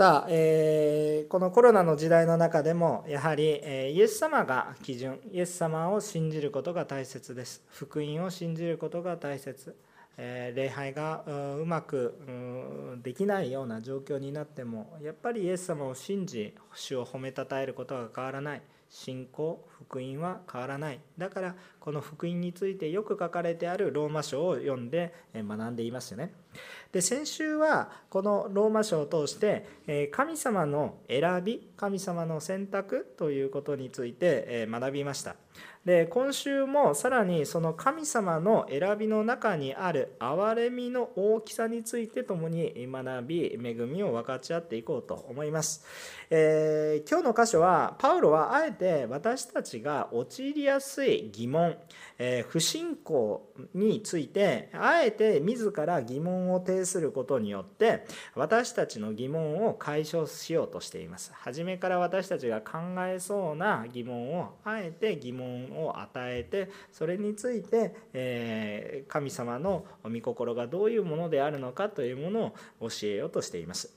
[0.00, 7.62] さあ、えー、このコロナの時代の中でもやはり、えー、イエス様が基準イエス様を信じることが大切です。
[7.68, 9.76] 福音を信じることが大切、
[10.16, 11.22] えー、礼拝が
[11.58, 12.14] うまく
[13.02, 18.62] できないような状況になってもやっぱりイエス様を信じ主を褒めたたえることが変わらない。
[18.88, 21.00] 信仰福音は変わらない。
[21.18, 26.32] だからこの福音についてよく書かれてあるローマ書を読んで学んでいますよね。
[26.92, 35.36] で先週はこのローマ書を通して神様の選び神様の選択ということについて学びました。
[35.84, 45.82] で今週もさらにその神様の選びの中にある憐れみの大きさについて共に学び恵みを分かち合っていこうと思います、
[46.28, 51.74] えー、今日の箇所はパウロはあえて私たちが陥りやすい疑問、
[52.22, 73.96] え、不信仰についてあえて自ら疑問を呈することによって私たちの疑問を解消しようとしています初めから私たちが考えそうな疑問をあえて疑問を与えてそれについて、え神様の御心がどういうものであるのかというものを教えようとしています。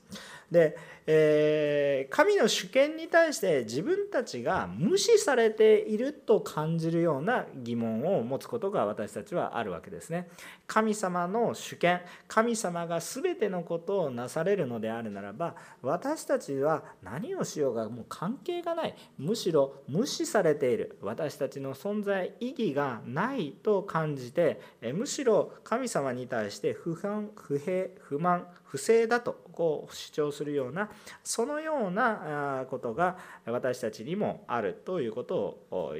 [0.54, 10.28] で、えー神の主権に対して自分たちが無視されていると感じるような疑問を持つことが私たちはあるわけですね。
[10.66, 24.60] 神様の主権神様が全てのことをなされるのであるならば私たちは何をしようがもう関係がないむしろ無視されている私たちの存在意義がないと感じて
[24.94, 30.90] むしろ神様に対して不反不平不満不正だとこう主張するような
[31.22, 33.16] そのようなことが
[33.46, 35.36] 私たちにもあるということ
[35.70, 35.94] を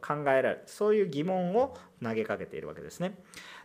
[0.00, 0.62] 考えられる。
[0.66, 3.18] そういう疑問を投げかけているわけですね。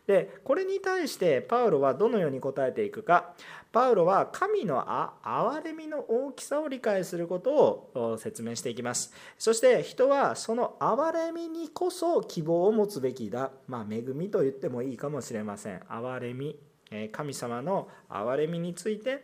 [0.08, 3.36] でこれに対してパウロはどのように答えていくか。
[3.72, 4.84] パウロは神の
[5.24, 9.14] 憐れみの大きさを理解することを説明していきます。
[9.38, 13.52] そして人はその憐れみにこそ希望を持つべきだ。
[13.68, 15.80] まあ恵みと言ってもいいかもしれません。
[15.82, 16.69] 憐れみ。
[17.12, 19.24] 神様の憐れみについて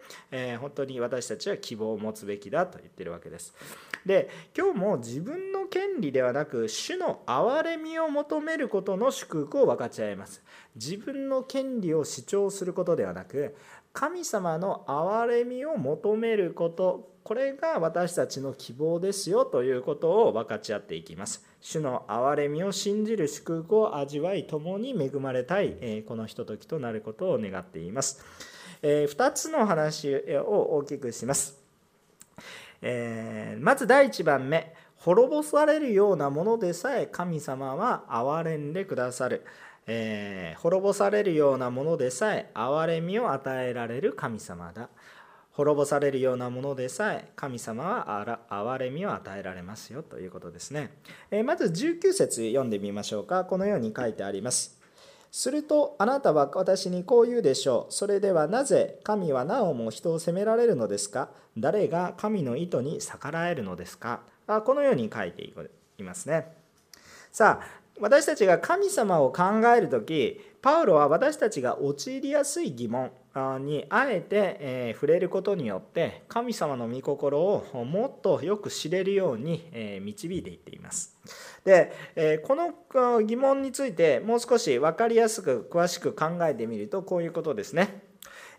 [0.59, 3.53] 本当に私たちは希望を持つべきだと言ってるわけです。
[4.05, 10.43] で今日も自分の権利ではなく主の憐れみを求めることの祝福を分かち合います。
[10.75, 13.55] 自分の権利を主張することではなく
[13.93, 21.43] 神様の憐れみを求めることこれが私たちの希望ですよということを分かち合っていきます。
[21.65, 28.23] 主の憐れみを信じる祝福を味わい共に恵まれたいこのひとときとなることを願っています。
[28.83, 30.15] 2つの話
[30.45, 31.59] を大きくします。
[33.61, 39.43] まず第1番目滅ぼされるようなものでさえ神様は憐れんでくださる。
[39.87, 44.89] えー、滅ぼされるようなものでさえ憐れみを与えられる神様だ。
[45.55, 50.91] 滅ぼされるようなものでさえ神様は憐れみを与えられますよということですね。
[51.31, 53.45] えまず19節読んでみましょうか。
[53.45, 54.77] このように書いてあります。
[55.31, 57.93] するとあなたは私にこう言うでしょう。
[57.93, 61.29] それではなぜ神はなおも人を責められるのですか？
[61.57, 64.21] 誰が神の意図に逆らえるのですか？
[64.47, 65.43] あこのように書いて
[65.97, 66.53] いますね。
[67.31, 67.67] さあ
[68.01, 69.43] 私たちが神様を考
[69.73, 73.09] える時パウロは私たちが陥りやすい疑問
[73.59, 79.69] にあえて、触れることによって神様の御心をもっとよく知れるように、
[80.01, 81.17] 導いていっています。
[81.63, 88.05] で、この疑問についてもう少し分かりやすく詳しく考えてみるとこういうことですね。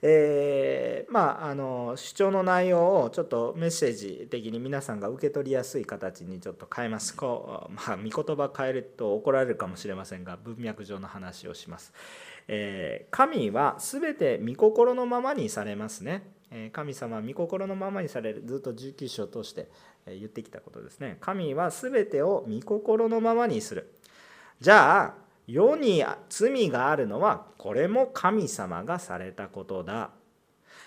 [0.03, 11.93] えー、まああの主張の内容をちょっとメッセージ的に皆さんが受け取りやすい形にちょっと変えますこう、まあ、御言葉変えると怒られるかもしれませんが文脈上の話をします、
[12.49, 16.31] え、神は全て御心のままにされますね。
[16.73, 19.69] 神様は御心のままにされるずっと19章を通して
[20.07, 21.19] 言ってきたことですね。
[21.21, 23.93] 神は全てを御心のままにする。
[24.61, 25.15] じゃあ
[25.47, 30.11] 世に罪があるのはこれも神様がされたことだ。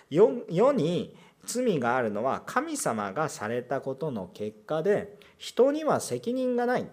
[0.09, 1.15] 世に
[1.45, 6.88] 罪があるのは神様がされたことの結果で人には責任がない。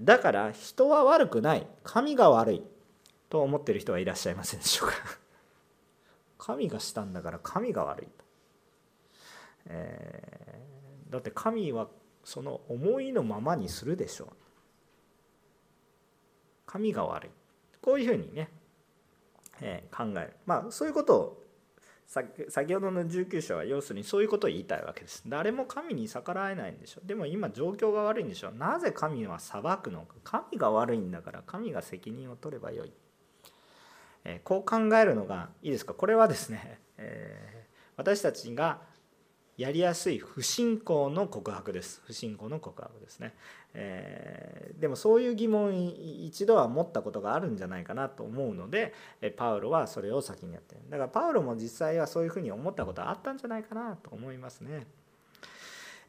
[0.00, 1.66] だから人は悪くない。
[1.84, 2.62] 神が悪い。
[3.30, 4.94] と思ってる人はいらっしゃいませんでしょうか？
[6.36, 8.24] 神がしたんだから神が悪いと、
[9.66, 11.88] えー、だって神は
[12.24, 14.28] その思いのままにするでしょう。
[16.66, 17.30] 神が悪い。
[17.80, 18.50] こういうふうにね、
[19.60, 20.36] えー、考える。
[20.44, 21.40] まあそういうことを
[22.48, 25.22] 先ほどの19章は要するにそういうことを言いたいわけです。
[25.28, 30.16] 誰も神に逆らえないんでしょでも今状況が悪いんでしょなぜ神は裁くのか。
[30.24, 32.92] 神が悪いんだから神が責任を取ればよい、
[34.36, 35.94] え、こう考えるのがいいですか？
[35.94, 37.66] これはですね、え、
[37.96, 38.80] 私たちが
[39.56, 42.00] やりやすい不信仰の告白です。
[42.06, 43.34] 不信仰の告白ですね、
[43.74, 48.94] えー、でもそういう疑問一度は持ったことがあるんじゃないかなと思うので
[49.36, 50.80] パウロはそれを先にやってる。
[50.88, 54.86] だからパウロも実際はそういうふうに思ったことはあったんじゃないかなと思いますね。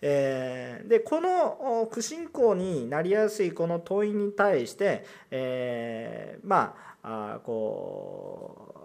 [0.01, 8.81] えー、でこの不信仰になりやすいこの問いに対して、えー、まあこう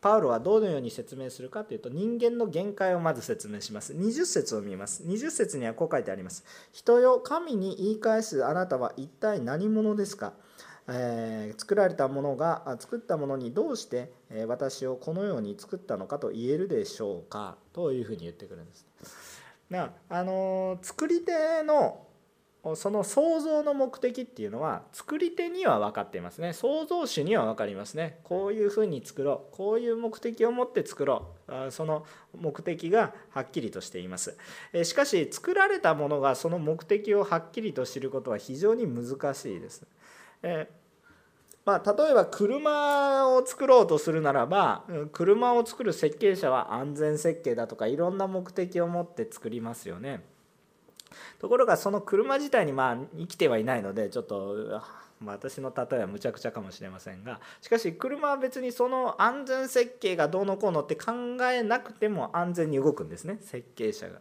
[0.00, 3.92] パウロはどのように説明するかというと人間の限界をまず説明します。
[3.92, 5.02] 20節を見ます。
[5.02, 6.44] 20節にはこう書いてあります。
[6.70, 10.34] 人よ神に言い返すあなたは一体何者ですか？
[10.88, 14.12] えー、作られたものが作ったものにどうして、
[14.46, 17.56] 私をこのように作ったのかと言えるでしょうか？
[17.72, 18.85] というふうに言ってくるんです。
[19.70, 22.06] なあの作り手の
[22.74, 26.52] その創造の目的っていうのは作り手には分かっていますね。
[26.52, 28.18] 創造主には分かりますね。
[28.24, 29.56] こういうふうに作ろう。
[29.56, 31.70] こういう目的を持って作ろう。
[31.70, 32.04] その
[32.36, 34.36] 目的がはっきりとしています。
[34.82, 39.86] しかし作られたものがその目的をはっきりと知ることは非常に難しいです。
[41.66, 50.22] まあ、例えば車を作ろうとするならば車を作る設計者は安全設計だとかいろんな目的を持って作りますよね。
[51.40, 54.80] ところがその車自体にまあ生きてはいないのでちょっと
[55.24, 61.12] 私の例えはむちゃくちゃかもしれませんがしかし車は別にその安全設計がどうのこうのって考
[61.50, 64.20] えなくても安全に動くんですね設計者が。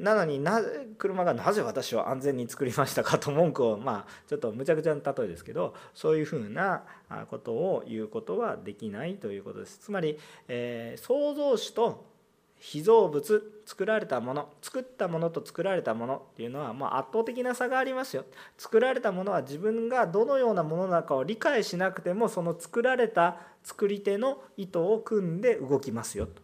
[0.00, 0.60] なのにな
[0.98, 6.82] 車がなぜ私を安全に作りましたかと文句をまあちょっとむちゃくちゃな例えですけどそういうふうな
[7.28, 9.78] ことを言うことはできないということです。
[9.78, 10.18] つまり、
[10.48, 12.10] えー、創造主と
[12.58, 18.24] 被造物作られたもの作ったものと作られたものっていうのはまあ圧倒的な差がありますよ。
[18.58, 26.26] 作られたものは自分がどのようなものなのかを理解しなくてもその作られた作り手の意図を組んで動きますよ。
[26.26, 26.42] と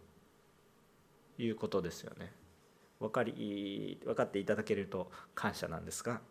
[1.41, 2.36] いうことですよね。
[2.99, 6.21] 分かり分かっていただけると感謝なんですが、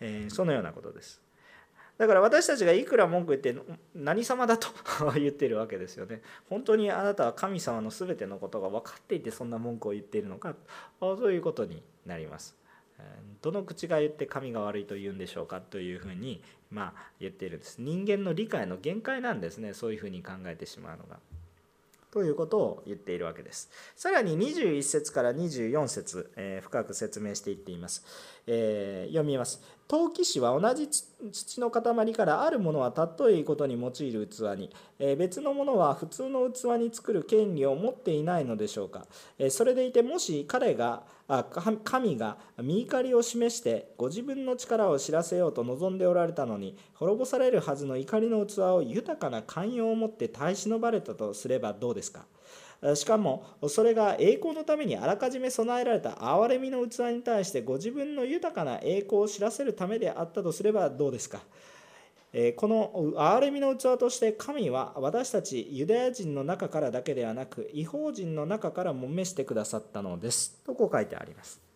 [0.00, 1.20] えー、そのようなことです。
[1.98, 3.60] だから私たちがいくら文句言って
[3.92, 4.68] 何様だと
[5.18, 6.22] 言ってるわけですよね。
[6.48, 10.54] 本当にあなたは神様の全てのことが分かっていてそんな文句を言っているのか
[11.00, 12.56] そういうことになります。
[13.42, 17.80] どの口が言って神が悪いと言うんでしょうかというふうにまあ言っているんです。
[17.80, 21.18] 人間の理解の限界なんですねそういうふうに考えてしまうのが。
[22.10, 23.70] ということを言っているわけです。
[23.96, 28.04] さらに21節から24節、えー、深く説明していっています。
[28.46, 29.62] えー、読みます。
[29.88, 30.86] 陶器師は同じ
[31.32, 39.06] 土の塊からあるものは尊いことに用いる器に、え、別のものは普通の器に作る権利を持っていないのでしょうか。
[39.38, 41.44] え、それでいてもし彼があ
[41.84, 52.24] 神が見怒りを示してご自分の力を知らせようと望んでおられたのに滅ぼされるはずの怒りの器を豊かな寛容を持って耐え忍ばれたとすればどうですか？
[52.94, 61.40] しかもそれが栄光のためにあらかじめ備えられた憐れみの器に対してご自分の豊かな栄光を知らせるためであったとすればどうですか？
[62.56, 71.67] この憐れみの器として神は私たちユダヤ人の中からだけではなく違法人の中からも召してくださったのですとこう書いてあります。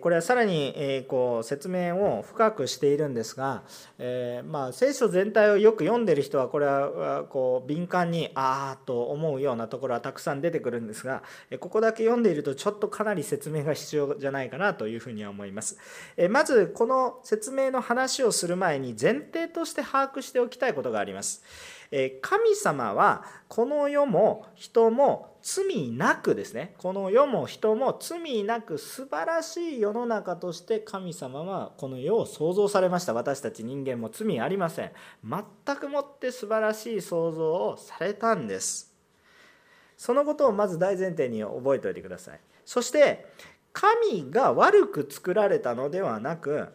[0.00, 3.64] これはさらにこう説明を深くしているんですが、
[3.98, 11.24] えまあ、聖書全体をよく読んでる人はこれはこう敏感にああと思うようなところはたくさん出てくるんですが
[11.58, 15.76] ここだけ読んでいるとちょっとかなり説明が必要じゃないかなというふうには思います。
[16.16, 21.42] えまずこの説明の話をする前に前提として把握しておきたいことがあります。
[22.20, 26.74] 神様はこの世も人も罪なくですね。
[26.78, 33.14] この世も人も罪なく素晴らしい世の中として神様はこの世を創造されました。
[33.14, 34.90] 私たち人間も罪ありません。
[35.22, 38.92] 全くもって素晴らしい創造をされたんです。
[39.96, 42.40] そのことをまず大前提に覚えておいてください。
[42.64, 43.26] そして
[43.72, 46.68] 神が悪く作られたのではなく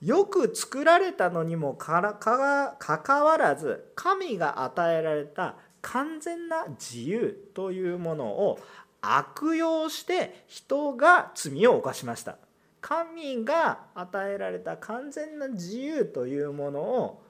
[0.00, 8.58] よく作られたのにもかかわらず神が与えられた完全な自由というものを
[9.02, 12.36] 悪用して人が罪を犯しました。
[12.80, 17.22] 神が与えられた完全な自由というものを、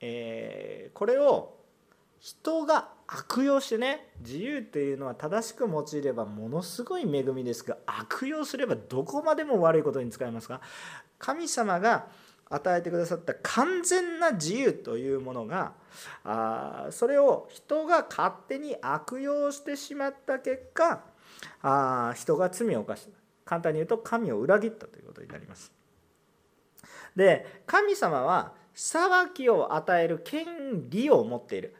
[0.00, 1.54] えー、これを
[2.18, 10.60] 人が悪用してね自由というのは正しく用いればものすごい恵みですが悪用すればどこまでも悪いことに使えますが
[11.18, 12.06] 神様が
[12.48, 15.72] 与えてくださった完全な自由というものが
[16.24, 21.02] あそれを人が勝手に悪用してしまった結果
[21.62, 23.18] あ人が罪を犯した。
[23.44, 25.72] 簡単に言うと神を裏切ったということになります。
[27.14, 31.76] で神様は裁きを与える権利を持っている。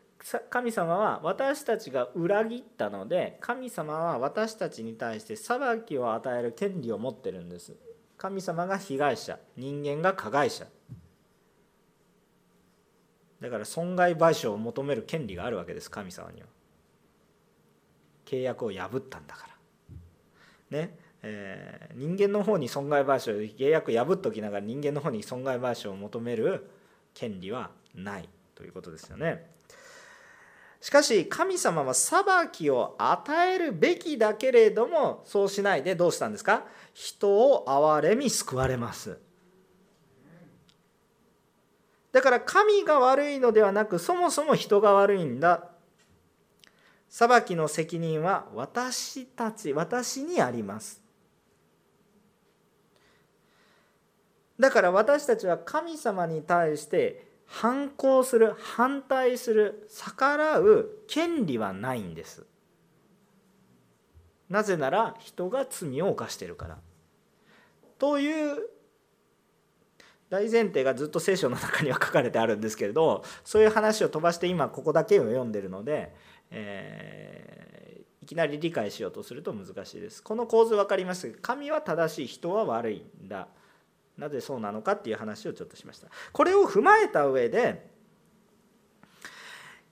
[0.51, 7.77] 神様は私たちが裏切ったので神様は私たちに対して裁きを与える権利を持ってるんです。
[8.17, 10.67] 神様が被害者人間が加害者。
[13.41, 16.47] だから損害賠償を求める権利があるわけです神様には。
[18.25, 19.49] 契約を破ったんだか
[20.71, 20.79] ら。
[20.79, 20.99] ね。
[21.23, 26.71] えー、人間の方に損害賠償契約破っときながら人間の方に損害賠償を求める
[27.15, 29.56] 権利はないということですよね。
[30.81, 36.65] しかし神様は裁きを与えるべきだけれどもそうしないでどうしたんですか？
[36.95, 39.19] 人を憐れみ救われます。
[42.13, 45.71] だから神が悪いのではなくそもそも人が悪いんだ。
[47.09, 51.03] 裁きの責任は私たち私にあります。
[54.59, 62.45] だから私たちは神様に対して反抗する反対する逆らう権利はないんです。
[64.49, 66.79] なぜなら人が罪を犯してるから。
[67.99, 68.69] という
[70.29, 76.15] 大前提がずっと聖書の中には書かれてあるんですけれどそういう話を飛ばして今ここだけを読んでるので、
[76.51, 80.23] えー、いきなり理解しようとすると難しいです。
[80.23, 81.31] この構図分かります？
[81.41, 83.49] 神は正しい人は悪いんだ。
[84.17, 86.09] なぜそうなのかっていう話をちょっとしました。
[86.33, 87.91] これを踏まえた上で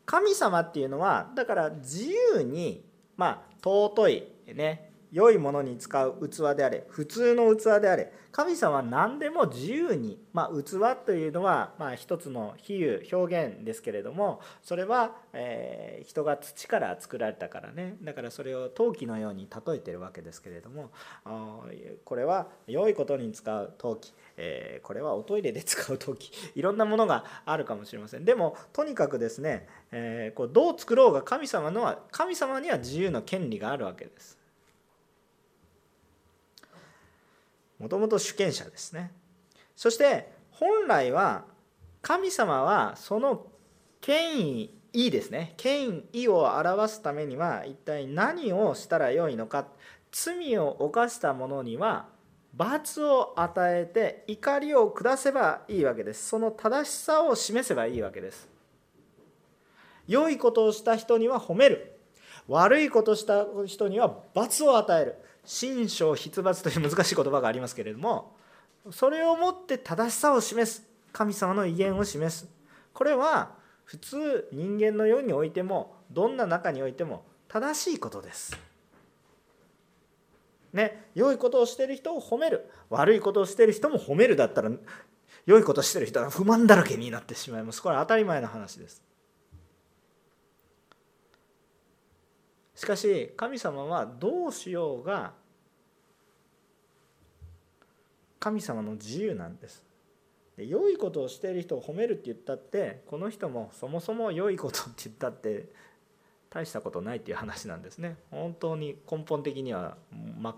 [0.07, 2.05] 神様っていうのはだから自
[2.35, 2.85] 由に
[3.17, 20.91] まあ尊いね良いものに使う器であれ普通の器であれ神様は何でも自由に、まあ、器というのは、まあ、一つの比喩表現ですけれどもそれは、えー、人が土から作られたからねだからそれを陶器のように例えてるわけですけれども
[22.05, 34.43] これは良いことに使う陶器、えー、これはおトイレで使う陶器いろんなものがあるかもしれませんでもとにかくですね、えー、こうどう作ろうが神様のは神様には自由の権利があるわけです。
[37.79, 39.13] もともと主権者ですね。
[39.77, 41.45] そして本来は
[42.03, 43.47] 神様はその
[44.01, 45.55] 権威いいですね。
[45.57, 49.67] 権威を表すためには一体何をしたらよいのか。
[50.13, 52.07] 罪を犯した者には
[52.55, 56.29] 罰を与えて怒りを下せばいいわけです。
[56.29, 58.49] その正しさを示せばいいわけです。
[60.07, 61.99] 良いことをした人には褒める。
[62.47, 65.17] 悪いことをした人には罰を与える。
[65.45, 68.37] 心象筆罰という難しい言葉がありますけれども
[68.91, 72.49] それをもって正しさを示す神様の威厳を示す。
[72.93, 78.59] これは普通人間の世においてもどんな中においても正しいことです。
[80.73, 82.69] ね、良いことをしてる人を褒める。
[82.91, 84.71] 悪いことをしてる人も褒めるだったら
[85.47, 87.81] 良いことをしてる人は不満だらけになってしまいます。
[87.81, 89.03] これは当たり前の話です。
[92.75, 95.33] しかし神様はどうしようが
[98.41, 99.85] 神様の自由なんです。
[100.57, 105.69] で良いことをしている人を褒めるって言ったってこの人もそもそも良いことって言ったって
[106.51, 108.17] 大したことないっていう話なんですね。
[108.31, 109.97] 本当に根本的には
[110.39, 110.55] 真っ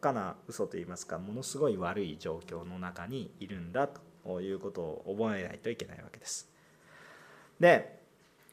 [0.00, 3.88] 赤な嘘といいますかものすごい悪い状況の中にいるんだ
[4.24, 6.48] ということを覚えないといけないわけです。
[7.58, 7.99] で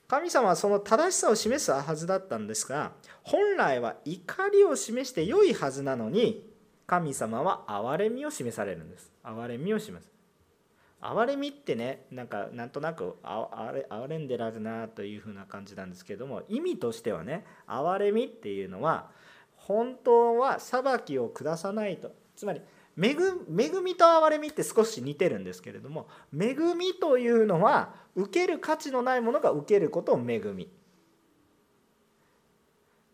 [0.07, 6.47] 神様はその正しさを示すはずだったんですが本来は怒りを示して良いはずなのに
[6.85, 9.11] 神様は憐れみを示されるんです。
[9.21, 10.09] 憐れみを示す。
[11.01, 19.09] 憐れみってねなんかなんとなくあれ憐れんでられるなというふうな感じなんですけども意味としてはね憐れみっていうのは
[19.57, 22.13] 本当は裁きを下さないと。
[22.37, 22.61] つまり
[23.00, 23.13] 恵
[23.84, 30.70] みと憐れみって少し似てるんですけれども恵みというのは受ける価値のないものが受けることを恵み。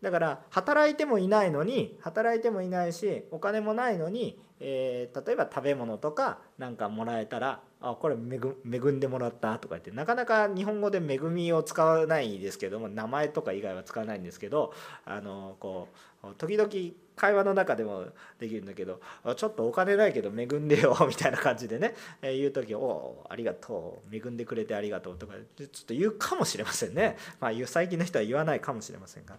[0.04, 14.74] だから働いてもいないのに働いてもいないしお金もないのに、えー、例えば食べ物とかなんかもらえたらあこれ恵んでもらったとか言ってなかなか日本語で恵みを使わないですけども名前とか以外は使わないんですけど
[15.06, 15.88] あのこ
[16.22, 16.70] う時々
[17.15, 18.05] 会話の中でも
[18.39, 19.00] できるんだけど
[19.36, 29.38] ちょっとお金ないけど恵んでよ みたいな感じでね、え言う時「おおありがとう恵んでくれてありがとう」とかちょっと言うかもしれませんね、まあ、最近の人は言わないかもしれませんが。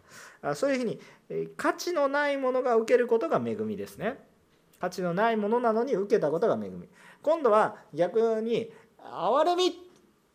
[0.54, 1.00] そういうふうに
[1.56, 4.18] 価値のないものが受けることが恵みですね。
[4.80, 6.88] 価値のないものなのに受けたことが恵み。
[7.22, 9.84] 今度は逆に憐れみ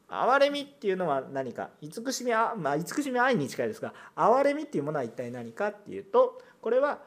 [0.10, 7.00] 憐れみっていうのは何か慈しみあまあ慈しみ愛に近いですが憐れみっていうものは一体何かっていうとこれは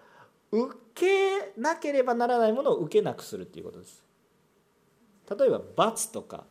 [0.52, 4.02] 受けなければならないものを受けなくするっていうことです。
[5.38, 6.44] 例えば罰とか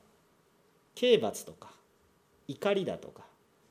[0.95, 1.69] 刑罰とか
[2.47, 3.23] 怒りだとか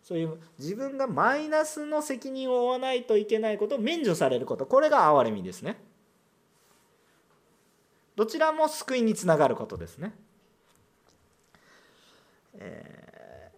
[0.04, 5.80] そういう自分がマイナスの責任を負わないといけないことを免除されることこれが憐れみですね。
[8.16, 10.12] どちらも救いにつながることですね、
[12.58, 13.50] え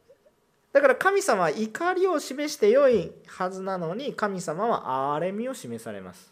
[0.70, 6.31] ー、だから神様は怒りを示してよいはずなのに神様は憐れみを示されます。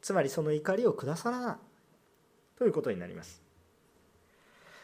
[0.00, 1.56] つまりその怒りを下さらない
[2.58, 3.42] ということになります。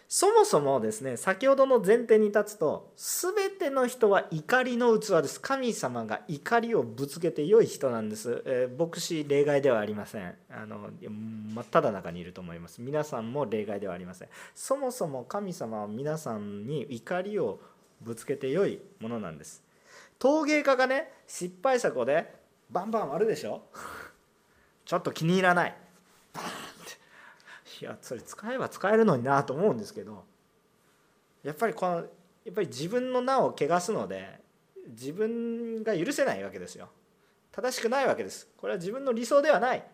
[0.09, 5.41] そもそもですね先ほどの前提に立つと全ての人は怒りの器です。
[5.41, 10.35] 神様が怒りをぶつけて良い人なんです、えー、牧師例外ではありません。
[10.49, 12.81] あの真っ只中にいると思います。
[12.81, 14.29] 皆さんも例外ではありません。
[14.55, 17.59] そもそも神様は皆さんに怒りを
[18.01, 19.65] ぶつけて良いものなんです。
[20.21, 22.33] 陶芸家がね失敗作をね
[22.71, 23.63] バンバン割るでしょ。
[24.87, 25.77] ちょっと気に入らない。
[27.83, 30.25] いやそれ使えば使えるのになと思うんですけど
[31.43, 32.03] やっぱりこのや
[32.51, 34.41] っぱり自分の名を汚すので
[34.89, 36.89] 自分が許せないわけですよ。
[37.53, 38.49] 正しくないわけです。
[38.57, 39.85] これは自分の理想ではない。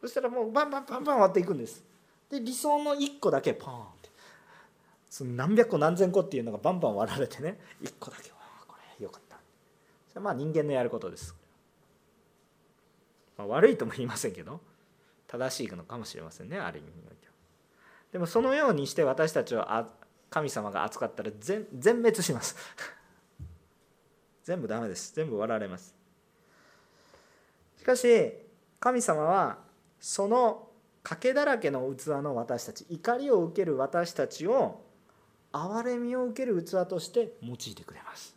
[0.00, 1.82] そしたらもうバンバンバンバン割っていくんです。
[2.30, 4.10] で理想の1個だけポンって。
[5.08, 9.36] その何百個何千個っていうのがバンバン割られてね1個だけわこれよかった。
[10.08, 11.34] それはまあ人間のやることです。
[13.38, 14.60] まあ、悪いとも言いませんけど
[15.28, 17.32] 正しいのかもしれませんねある意味においては。
[18.12, 19.64] でもそのようにして私たちを
[20.28, 22.56] 神様が扱ったら全全滅します。
[24.42, 25.14] 全部ダメです。
[25.14, 25.94] 全部割られます。
[27.76, 28.32] しかし
[28.80, 29.58] 神様は
[30.00, 30.68] その
[31.04, 34.82] 賭けだらけの器の私たち怒りを受ける私たちを
[35.52, 38.36] 憐れみを受ける器として用いてくれます。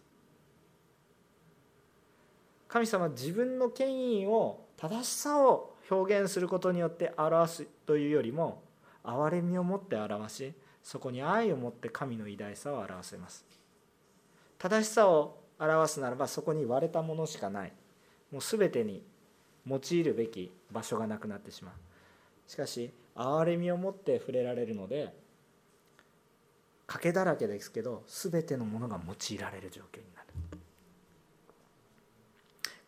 [2.68, 8.64] 神様は自分の権威を正しさを表現することによって表すというよりも
[9.04, 13.46] 憐れみを持って表しそこに愛を持って神の偉大さを表せます。
[14.58, 17.74] 正しさを表すならばそこに割れたものしかない。
[18.32, 19.04] もう全てに
[19.68, 21.74] 用いるべき場所がなくなってしまう。
[22.50, 25.14] しかし憐れみを持って触れられるので
[26.88, 30.28] 賭けだらけですけど全てのものが用いられる状況になる。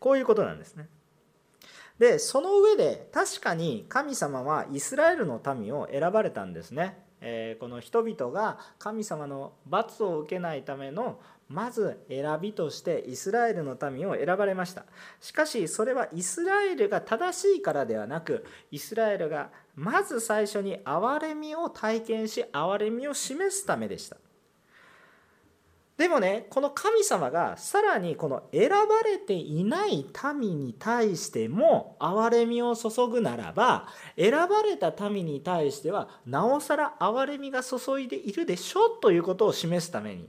[0.00, 0.88] こういうことなんですね。
[1.98, 7.04] でその上で確かに神様はイスラエルの民を選ばれたんですね。
[7.26, 14.84] えー、この人々が神様の罰を受けないためのまず選びとしてイスラエルの民を選ばれました
[15.20, 24.16] しかしそれはイスラエルが正しいからではなくイスラエルがまず最初に憐れみを体験し憐れみを示すためでした
[25.96, 30.04] でもねこの神様がさらにこの選ばれていない
[30.40, 33.86] 民に対しても憐れみを注ぐならば
[34.18, 40.28] 選ばれた民に対してはなおさら憐れみが注いでいるでしょということを示すために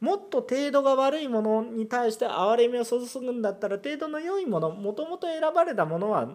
[0.00, 6.28] もっと程度が悪いものに対して憐れみを注ぐんだったら程度の良いものもともと選ばれたものは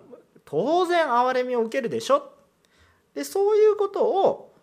[0.46, 2.32] 当然憐れみを受けるでしょ
[3.13, 4.54] でそういうことを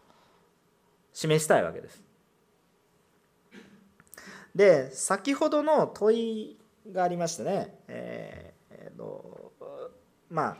[1.13, 2.08] 示したいわけです。
[4.59, 6.59] で先ほどの問い
[6.93, 9.53] がありましてね、えーえー、と
[10.29, 10.57] まあ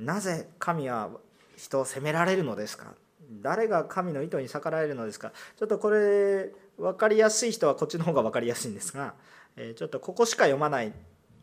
[0.00, 1.10] なぜ神は
[1.54, 2.94] 人を責められるのですか？
[3.42, 5.32] 誰が神の意図に逆らえるのですか？
[5.58, 9.12] ちょっとこれ分かりやすい人はこっちの方が分かりやすいんですが、
[9.56, 10.90] えー、ちょっとここしか読まない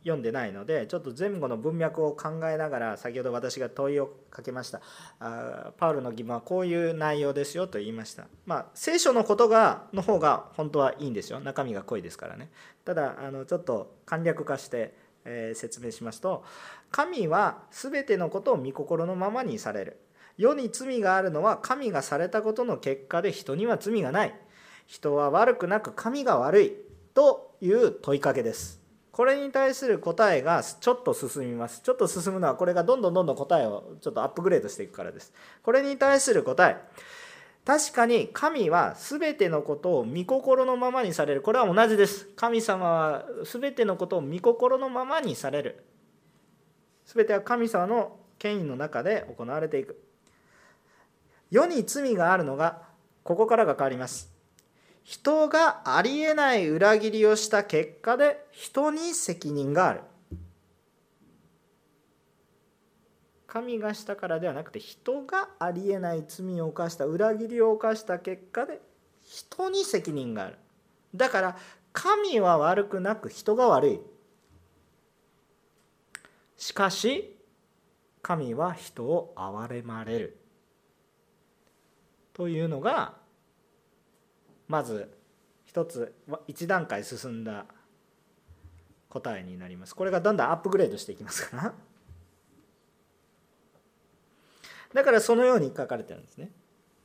[0.04, 4.82] 読んでないのでちょっと前後の文脈を考えながら先ほど私が問いをかけました。
[5.20, 8.26] あパウルの疑問はこういう内容ですよと言いました。
[8.46, 11.40] まあ聖書のことがの方が本当はいいんですよ。
[11.40, 12.50] 中身が濃いですからね。
[12.84, 16.44] ただあのちょっと簡略化して、えー、説明しますと
[16.90, 19.98] 神は全てのことを御心のままにされる。
[20.38, 24.36] 世に罪があるのは神がされたことの結果で人には罪がない。
[24.88, 26.74] 人は悪くなく神が悪い
[27.14, 28.81] という問いかけです。
[29.12, 31.82] これに対する答えがちょっと進みます。
[31.82, 35.34] ちょっと進むのはこれがどんどんどんどん答えをちょっとアップグレードしていくからです。
[35.64, 36.78] これに対する答え。
[37.66, 41.42] 確かに神は全てのことを御心のままにされる。
[41.42, 42.28] これは同じです。
[42.36, 45.84] 神様は全てのことを御心のままにされる。
[47.06, 50.02] 全ては神様の権威の中で行われていく。
[51.52, 52.82] 世に罪があるのが
[53.24, 54.31] ここからが変わります。
[55.04, 60.02] 人がありえない裏切りをした結果で人に責任がある。
[63.48, 68.82] 神がしたからではなくて人がありえない罪を犯した裏切りを犯した結果で
[69.24, 70.58] 人に責任がある。
[71.14, 71.58] だから
[71.92, 74.00] 神は悪くなく人が悪い。
[76.56, 77.36] しかし
[78.22, 80.38] 神は人を憐れまれる。
[82.34, 83.21] というのが
[84.72, 85.12] まず
[85.66, 86.16] 一つ
[86.48, 87.66] 一段階進んだ
[89.10, 89.94] 答えになります。
[89.94, 91.58] これがだんだんアップグレードしていきますか。
[91.58, 91.74] ら
[94.94, 96.54] だからそのように書かれてるんですね。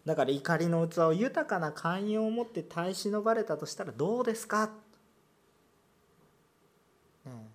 [0.05, 4.71] だから怒りの器を豊かな寛容を持って耐え忍ばれたとしたらどうですか、
[7.25, 7.51] ね、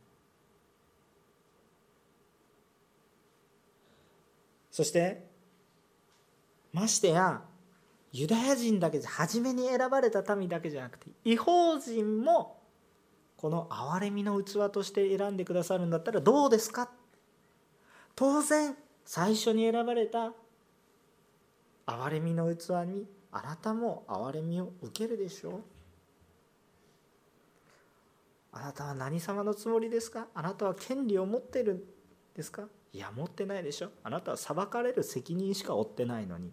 [4.70, 5.26] そして
[6.74, 7.46] ましてや
[8.12, 12.60] ユダヤ人だけじゃ初めに選ばれた民だけじゃなくて違法人も
[13.38, 16.92] この憐れみの器として選んでくださるんだったらどうですか？
[18.16, 20.34] 当然最初に選ばれた
[21.88, 25.62] 憐れみの器にあなたも憐れみを受けるでしょう。
[28.52, 30.28] あなたは何様のつもりですか？
[30.36, 31.82] あなたは権利を持ってるん
[32.36, 32.64] ですか？
[32.94, 33.90] いや持ってないでしょ。
[34.04, 36.52] あなたは裁かれる責任しか負ってないのに。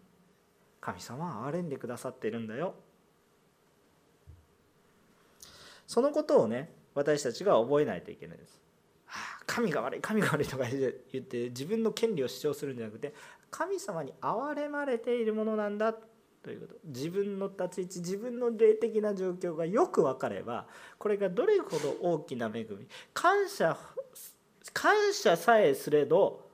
[0.80, 2.74] 神様は憐れんでくださってるんだよ
[5.86, 8.60] そのことをね私たちが覚えないといけないです。
[9.46, 13.14] 神が悪い神が悪いとか言って自分の権利を主張するんじゃなくて
[13.50, 15.94] 神様に憐れまれているものなんだ
[16.42, 20.66] ということ自分の立ち位置自分の霊的な状況がよく分かれば
[20.98, 23.78] これがどれほど大きな恵み感謝
[24.74, 26.47] 感謝さえすれど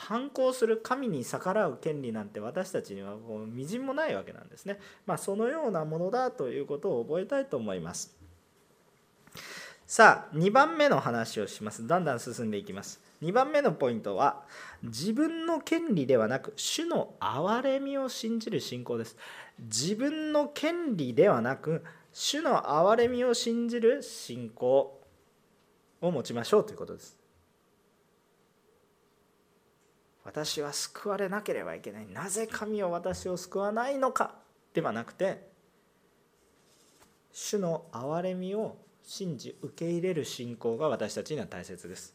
[0.00, 4.78] 反抗する神に逆らう権利なんて私たちにはこうみじんもないわけなんですね。
[5.04, 8.16] まあ、そのようなものだということを覚えたいと思います。
[9.86, 11.86] さあ2番目の話をします。
[11.86, 13.02] だんだん進んでいきます。
[13.22, 14.42] 2番目のポイントは
[14.82, 19.18] 自分の権利ではなく主の憐れみを信じる信仰です。
[19.58, 24.98] 自分の権利ではなく主の憐れみを信じる信仰
[26.00, 27.19] を持ちましょうということです。
[30.30, 32.06] 私は救われなければいけない。
[32.06, 34.36] なぜ神を私を救わないのか
[34.72, 35.50] ではなくて
[37.32, 42.14] 主の憐れみを信じ受け入れる信仰が私たちには大切です。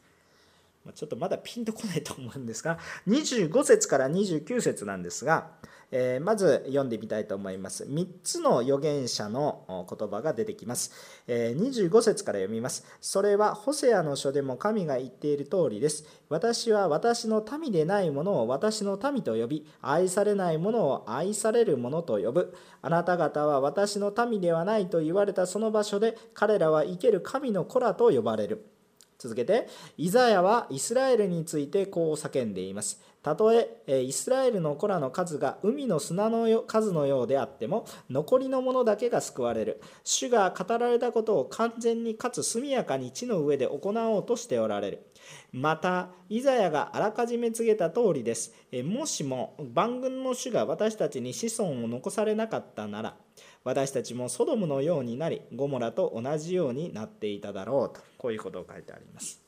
[0.94, 5.52] ちょっとまだピンとこないと思うんですが25節から29節なんですが
[5.92, 7.86] えー、まず読んでみたいと思います。
[7.86, 10.92] 3つの預言者の言葉が出てきます。
[11.28, 12.86] えー、25節から読みます。
[13.02, 16.06] それはホセアの書でも神が言っている通りです。
[16.30, 22.56] 私は私の民でないものを私の民と呼び、愛されないものを愛されるものと呼ぶ。
[22.82, 28.75] あなた方は私の民ではないと言われたその場所で、彼らは生ける神の子らと呼ばれる。
[29.18, 33.02] 続けて、イザヤはイスラエルについてこう叫んでいます。
[33.24, 39.82] たとえイスラエルの子らの数が海の砂の数のようであっても残りのものだけが救われる。
[40.04, 45.08] 主が語られたことを完全にかつ速やかに地の上で行おうとしておられる。
[45.52, 48.54] またイザヤがあらかじめ告げた通りです。
[48.84, 53.18] もしも万軍の主が私たちに子孫を残されなかったなら
[53.66, 59.42] 私たちもソドムのようになりゴモラと同じようになっていただろうとこういうことを書いてあります。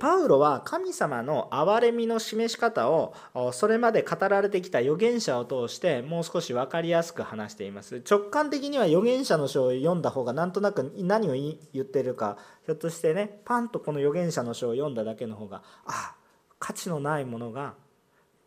[0.00, 3.12] パウロは神様の憐れみの示し方を
[3.52, 8.02] それまで語られてきた預言者を通してもう少し分かりやすく話しています。
[8.08, 16.14] 直感的には預言者の書を読んだ方がなんとなく何を言ってるかひょっとしてねパンとこの預言者の書を読んだだけの方があ
[16.58, 17.74] 価値のないものが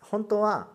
[0.01, 0.69] 本当は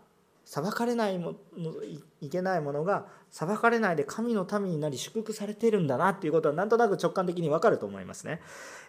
[0.52, 1.72] 裁かれないもの
[2.20, 8.42] いけないものが裁かれないで神の民になり祝福されているんだなっていうことはなんとなく直感的に分かると思いますね。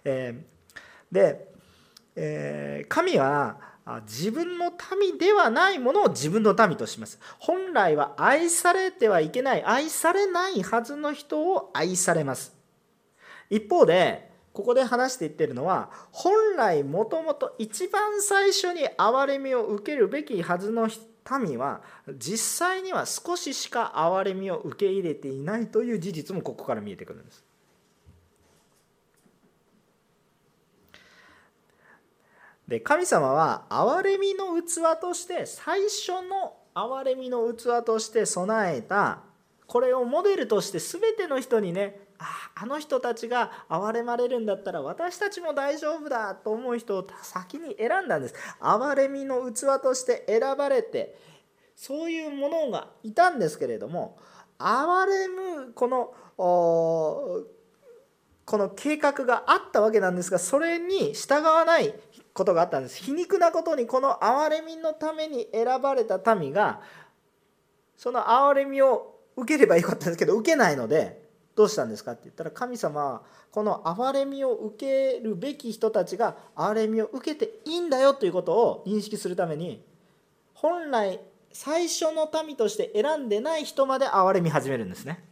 [0.03, 0.63] えー
[1.13, 1.47] で、
[2.15, 3.57] えー、神は
[4.07, 7.19] 自分の民ではないものを自分の民とします。
[7.37, 12.53] 本来は愛されてはいけない、愛されないはずの人を愛されます。
[13.49, 21.81] 一方で、ここで話していってるのは、本来もともと一番最初に憐れみを受けるべきはずの人民は、
[22.17, 27.43] 実際には少ししか憐れみを受け入れていないという事実もここから見えてくるんです。
[32.67, 39.19] で神様は憐れみの器として最初の憐れみの器として備えた
[39.67, 48.35] これをモデルとして全ての人にねああの人たちが憐れまれるんだったら私たちも大丈夫だと思う人を先に選んだんです。
[48.59, 51.15] 憐れみの器として選ばれて
[51.75, 54.17] そういうものがいたんですけれども
[54.57, 56.13] 憐れむこの
[58.45, 61.93] この計画があったわけなんですがそれに従わない
[62.33, 63.03] ことがあったんです。
[63.03, 66.81] 皮肉なことにこの憐れみのために選ばれた民が
[67.97, 71.22] その憐れみを受ければよかったんですけど受けないので
[71.55, 79.83] どうしたんですかって言ったら神様はこの憐れみを受けるべき人たちが憐れみを受けていいんだよということを認識するために
[80.53, 81.19] 本来
[81.51, 85.23] 最初の民として選んでない人まで憐れみ始めるんですね。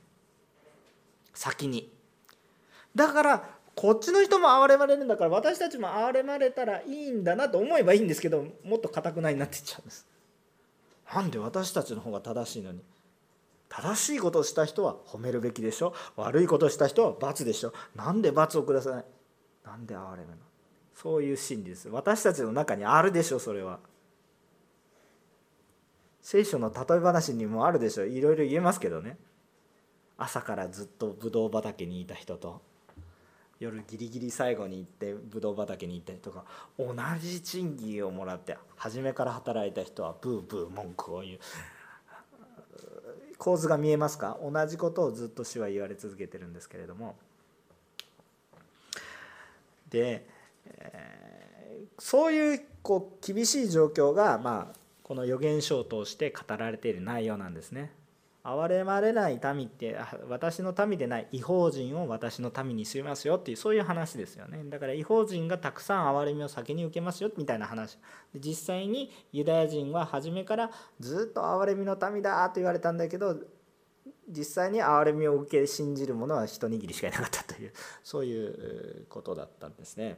[1.34, 1.92] 先に。
[2.96, 10.06] だからこっちの人も憐れまれるんだから私たちも憐れまれたらいいんだなと思えばいいんですけどもっとかたくなになっていっちゃうんです。
[11.14, 12.82] なんで私たちの方が正しいのに。
[13.74, 19.06] 正しいことをした人は褒めるべきでしょ悪いことをした人は罰でしょなんで罰をください？
[19.66, 20.38] なんで憐れむの？
[20.94, 23.80] そういう心理です私たちの中にあるでしょそれは。
[26.22, 29.18] 聖書の例え話にもあるでしょいろいろ言えますけどね。
[30.18, 32.62] 朝からずっとブドウ畑にいた人と。
[33.60, 36.44] 夜ギリギリ最後に行ってブドウ畑に行ったりとか。
[36.78, 41.40] 同じ賃金をもらって初めから働いた人はブーブー文句を言う。
[43.42, 44.38] 構図が見えますか？
[44.40, 47.16] 同じことをずっと主は言われ続けてるんですけれども
[49.90, 50.28] で、
[50.68, 57.92] えー、そういうこう厳しい状況が、まあ、この預言書を通して語られている内容なんですね。
[58.44, 68.00] 憐れまれない民って私の民でない違法人を私の民にしますよっていうそういう話ですよねだから違法人がたくさん憐れみを先に受けますよみたいな話
[68.34, 73.36] で実際にユダヤ人は初めからずっと憐れみの民だと言われたんだけど
[74.28, 77.74] 実際に憐れみを受け信じる者は一握りしかいなかったという
[78.04, 80.18] そういうことだったんですね。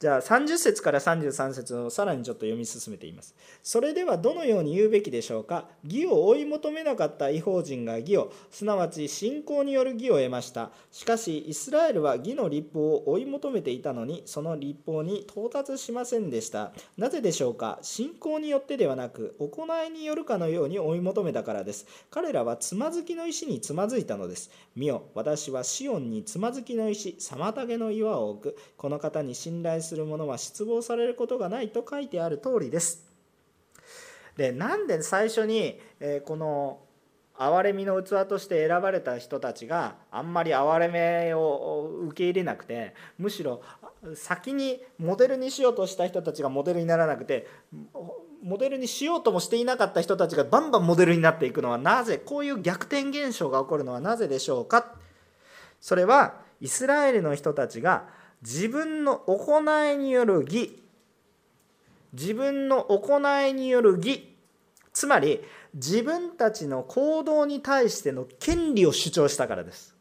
[0.00, 3.34] じゃあ30節から33節をさらにちょっと読み進めています。
[3.62, 5.68] それではどのように言うべきでしょうか？
[5.84, 10.72] 義を追い求めなかった違法人が義を、すなわち信仰による義を得ました。
[10.90, 16.72] しかし、イスラエルは義の立法を追い求めていたのに、その立法に到達しませんでした。
[16.98, 17.78] なぜでしょうか？
[17.82, 21.86] 信仰によってではなく、行いによるかのように追い求めたからです。
[22.10, 24.50] 彼らはつまずきの石につまずいたのです。
[24.76, 28.58] 見よ、私はシオンにつまずきの石、妨げの岩を置く。
[28.76, 33.04] この方に信頼する者は失望されることがないと書いてある通りです。
[34.36, 36.80] でなんで最初に、えこの
[37.36, 43.60] 憐れみの器として選ばれた人たちがあんまり憐れめを受け入れなくてむしろ
[44.14, 47.48] 先にモデルにしようとした人たちがモデルにならなくて
[48.42, 54.94] モデルにしようともしていなかった人たちがバンバンモデルになっていくのはなぜこういう逆転現象が起こるのはなぜでしょうか
[55.80, 58.06] それはイスラエルの人たちが
[58.44, 60.82] 自分の行いによる義。
[62.12, 64.36] 自分の行いによる義。
[64.92, 65.40] つまり
[65.72, 69.96] 自分たちの行動に対しての権利を主張したからです。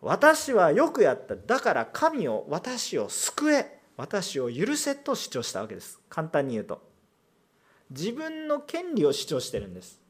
[0.00, 1.34] 私はよくやった。
[1.34, 3.80] だから神を私を救え。
[3.96, 6.00] 私を許せと主張したわけです。
[6.08, 6.80] 簡単に言うと。
[7.90, 10.00] 自分の権利を主張してるんです。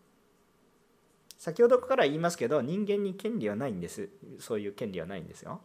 [1.39, 4.11] 先ほどから言いますけど人間に権利はないんです。
[4.41, 5.63] そういう権利はないんですよ。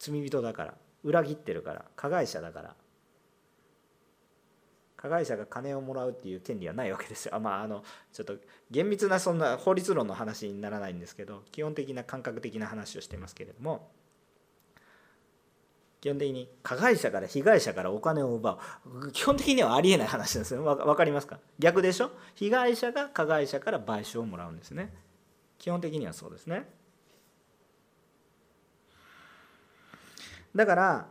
[0.00, 2.74] 罪人だから裏切ってるから加害者だから
[4.96, 7.34] 加害者が金をもらうっていう権利はないわけですよ。
[7.34, 8.34] あまああのちょっと
[8.70, 13.90] 厳密なそんな法律論の話にならないんですけど基本的な感覚的な話をしてますけれども
[16.02, 20.62] 基本的に加害者から被害者からお金を奪う基本的にはありえない話ですよ。
[20.62, 21.38] 分かりますか？
[21.58, 22.10] 逆でしょ？
[22.34, 24.94] 被害者が加害者から賠償をもらうんですね。
[25.58, 26.68] 基本的にはそうですね。
[30.54, 31.06] だから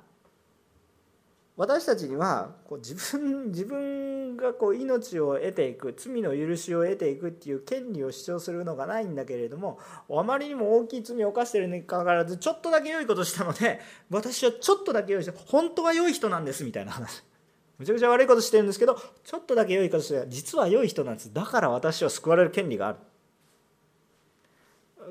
[1.60, 9.78] 私たちにはこう自分 自分がこう命を得ていく罪の許しを得ていくっていう権利を主張するのがないんだけれども
[10.10, 17.24] あまりにも大きい罪を犯しているにかかわらずちょっとだけ良いことしたので 私はちょっとだけ良い人本当は良い人なんですみたいな話。
[17.78, 21.34] むちゃくちゃ悪いことしてるんですけどちょっとだけ良いことして実は良い人なんです。
[21.34, 23.00] だから私は救われる権利がある。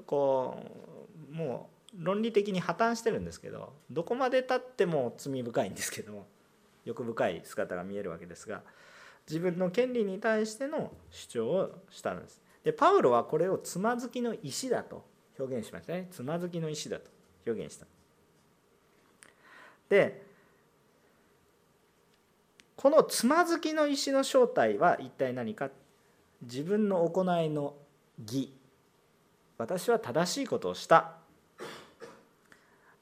[0.07, 0.57] こ
[1.31, 6.27] うもう論理的に破綻してるんですけどどこまでたっても罪深いんですけど
[6.85, 8.63] 欲深い姿が見えるわけですが
[9.29, 12.41] 自分の権利に対しての主張をしたんです。
[12.65, 15.05] でパウロはこれをつまずきの石だと
[15.39, 17.11] 表現しましたねつまずきの石だと
[17.47, 17.87] 表現した。
[19.89, 20.27] で
[22.77, 25.71] このつまずきの石の正体は一体何か
[26.43, 27.75] 自分の行いの
[28.21, 28.53] 義
[29.57, 31.18] 私は正しいことをした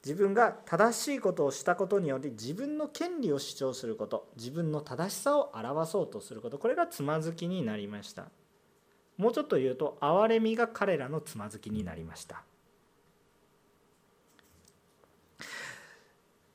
[0.07, 8.29] 自分が正しいことをしたことにより自分の権利を主張すること自分の正しさを表そうとすることこれがつまずきになりました。
[9.17, 12.45] もうちょっと言うと憐れみが彼らのつまずきになりました。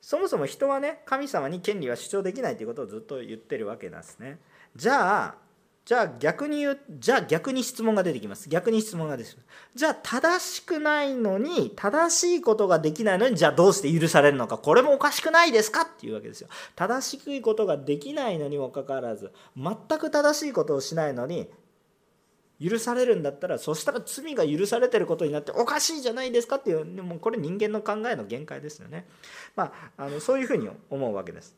[0.00, 4.40] そもそも人はね神様に権利は主張できないということをずっと言ってるわけなんですね。
[4.74, 5.34] じゃあ
[5.84, 8.48] じゃあ逆に言うじゃあ逆に質問が出てきます。
[8.48, 9.46] 逆に質問が出てきます。
[9.74, 14.58] じゃあ正しくないのに正しいことができないのにじゃあどうして許されるのか。
[14.58, 16.48] これもおかしくないですかっていうわけですよ。
[16.76, 21.48] 正しいことができないのにもかかわらず全く正しいことをしないのに
[22.62, 29.06] 許されるんだったらそしたら罪が許されてることになっておかしいじゃないですかっていうでもこれ人間の考えの限界ですよね、
[29.56, 31.56] まあ、あのそういうふうに思うわけです。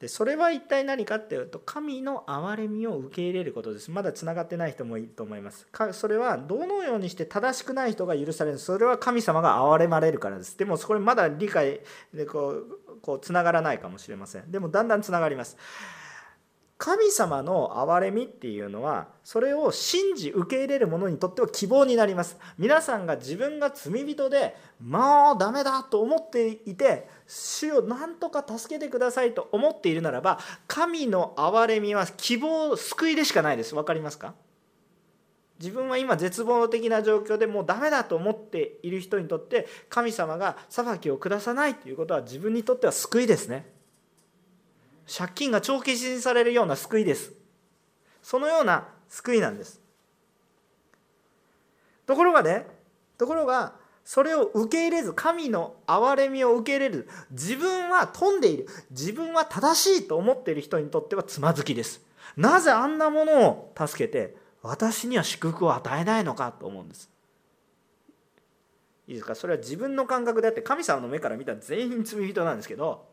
[0.00, 3.90] でそれは一体何かっていうと神の憐れみを受け入れることです。
[3.90, 5.66] まだつながってない人もいると思います。
[5.66, 10.56] かそれはどのようにして正しくない人が許されるそれは神様が憐れまれるからです。
[10.56, 11.80] でもそれまだ理解
[12.14, 14.50] でこうこうつながらないかもしれません。
[14.50, 15.58] でもだんだんつながります。
[16.82, 22.38] 神様の憐れみっていうのはそれを信じ受け入れる者にとっては希望になります。
[22.56, 30.38] 皆さんが自分が罪人でもうダメだと思っていて主を何とか助けてくださいと思っているならば
[30.68, 33.74] 神の憐れみは希望救いでしかないです。
[33.74, 34.32] 分かりますか？
[35.58, 43.70] 自分は今絶望的な状況でもうダメだと思っている人にとって神様が裁きを下さないということは自分にとっては救いですね。
[45.12, 47.32] 借金が帳消しにされるような救いです。
[48.22, 49.80] そのような救いなんです。
[52.06, 52.66] ところがね
[53.18, 62.02] ところがそれを受け入れず神の憐れみを受け入れる自分は富んでいる自分は正しいと思っている人にとってはつまずきです。
[62.36, 67.10] なぜあんなものを助けて私には祝福を与えないのかと思うんです。
[69.08, 69.34] いいですか？
[69.34, 73.09] それは自分の感覚であって神様の目から見たら全員罪人なんですけど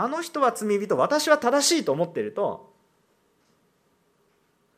[0.00, 2.72] あの人は罪人私は正しいと思っていると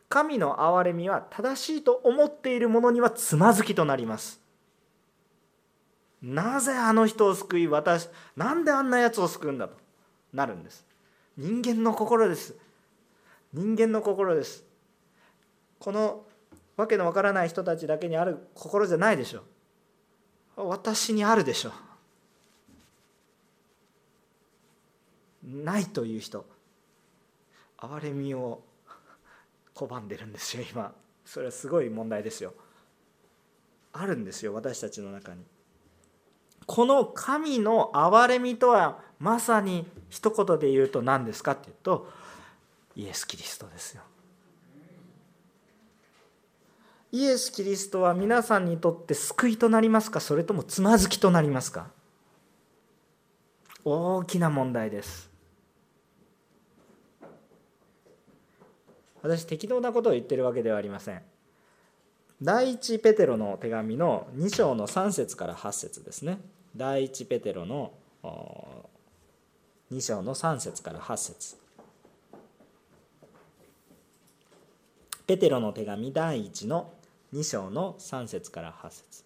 [0.09, 4.43] 神の憐れみは正しいと思っている者にはつまずきとなります。
[6.21, 9.77] なぜあの人を救い私なんであんなやつを救うんだと
[10.33, 10.85] なるんです。
[11.39, 12.57] 人間の心です。
[13.55, 14.65] 人間の心です。
[15.79, 16.25] この
[16.77, 19.45] わけのわからない人たちだけにある心じゃないでしょ
[20.57, 20.69] う。
[20.69, 21.73] 私にあるでしょ
[25.45, 26.47] ないという人
[27.79, 28.63] 憐れみを
[29.75, 30.93] 拒んでるんですよ今。
[31.25, 32.53] それはすごい問題ですよ。
[33.93, 35.45] あるんですよ私たちの中に。
[36.67, 42.09] この神の憐れみとはまさに一言で言うと何ですかっていうと
[42.95, 44.03] イエス・キリストですよ。
[47.11, 50.21] イエス・キリストは皆さんにとって救いとなりますか？
[50.21, 51.89] それともつまずきとなりますか？
[53.85, 55.32] 大きな問題です。
[59.23, 61.23] 私適当なことを言ってるわけではありません。
[62.43, 66.39] 第一ペテロの手紙の2章の3節から8節ですね。
[66.77, 67.93] 第一ペテロの
[69.93, 71.57] 2章の3節から8節。
[75.27, 76.93] ペテロの手紙第1の
[77.33, 79.25] 2章の3節から8節。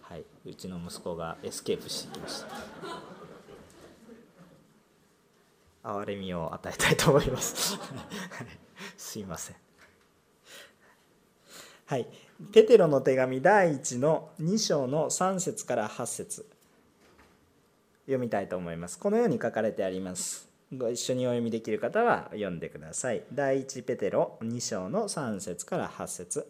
[0.00, 3.17] はいうちの息子がエスケープしてきました。
[5.82, 7.78] 憐れみを与えたいと思います。
[8.96, 9.56] すいません。
[11.86, 12.06] はい。
[12.52, 16.46] ペテロの手紙第1の2章の3節から8節。
[18.06, 18.98] 読みたいと思います。
[18.98, 20.48] このように書かれてあります。
[20.76, 23.22] ご一緒にお読みできる方は読んでください。
[23.32, 26.46] 第1ペテロ2章の3節から8節。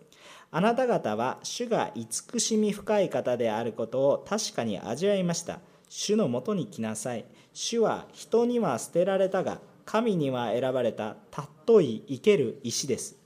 [0.50, 5.60] あなた方は主が慈しみ深い方であることを確かに味わいました。
[5.88, 7.24] 主のもとに来なさい。
[7.60, 13.16] 主は人には捨てられたが神には選ばれた尊い生ける石です。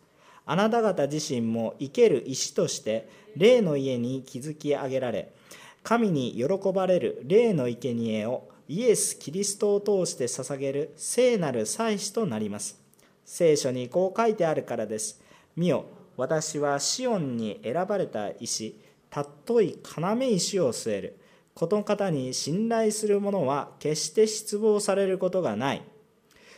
[0.46, 5.34] あなた方自身も生ける石として霊の家に築き上げられ
[5.82, 12.80] 神に喜ばれる霊の生贄をイエス・キリストを通して捧げる聖なる祭司となります。
[13.26, 15.20] 聖書にこう書いてあるからです。
[15.56, 15.84] 見よ
[16.16, 21.21] 私はシオンに選ばれた石尊い要石を据える。
[21.54, 25.82] この方に信頼する者は決して失望されることがない。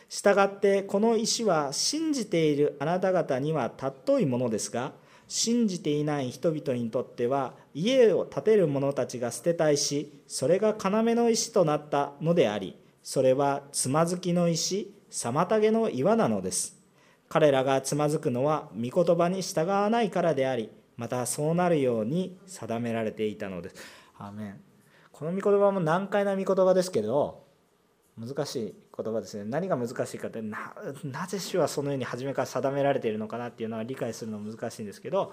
[0.09, 4.93] したがってこの石は信じているあなた方には尊いものですが
[5.27, 16.75] 信じていない人々にとっては家を建てる者たちが捨てた石それが要の石となったのでありそれはつまずきの石妨げの岩なのです。
[17.27, 23.75] 彼らがつまずくのは御言葉に従わないからでありまたそうなるように定められていたのです。
[24.17, 24.74] アメン。
[25.17, 27.45] この御言葉も難解な御言葉ですけど
[28.19, 30.73] 難しい言葉ですね何が難しいかってな
[31.25, 35.31] ぜ主はそのように初めから定められているのかなっていうのは理解するの難しいんですけど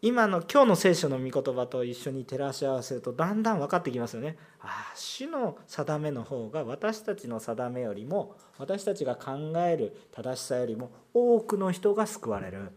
[0.00, 4.36] 今の今日の聖書の御言葉と一緒に照らし合わせるとだんだん分かってきますよね。
[4.60, 12.72] ああ主の定めの方が私たちの定めよりも私たちが考える正しさよりも多くの人が救われる。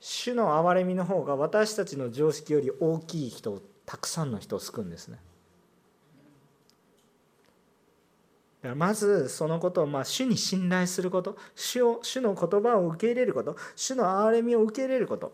[0.00, 5.18] 主の憐れみの方が私たちの常識より大きい人たくさんの人を救うんですね。
[8.62, 15.32] からまずそのことをまあ主に信頼すること主を主の言葉を受け入れること主の憐れみを受け入れること。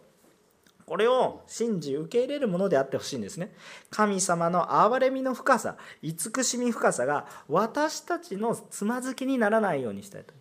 [0.85, 3.55] これを信じ受け入れるものであってほしいんですね。
[3.91, 10.35] 神様の憐れみの深さ慈しみ深さが私たちのつまずきにならないようにしたいと。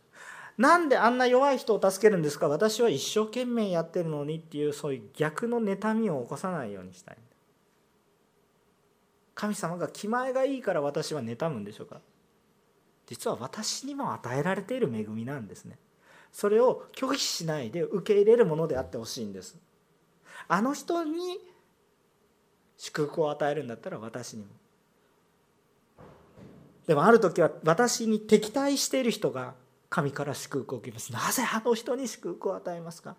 [0.58, 2.48] なんであんな弱い人を助けるんですか？
[2.48, 7.18] 私は一生懸命やってるのにっていうそういう逆の妬みを起こさないようにしたい。
[9.40, 12.02] 神様が気前がいいから私は妬むんでしょうか？
[13.08, 15.78] 実は私にも与えられている恵みなんですね。
[16.34, 19.58] それを拒否しないで受け入れるものであってほしいんです。
[20.50, 21.40] あの人に
[22.78, 24.50] 祝福を与えるんだったら私にも。
[26.86, 29.54] でもある時は私に敵対している人が
[29.90, 31.14] 神から祝福を受けます。
[31.14, 33.16] なぜあの人に祝福を与えますか？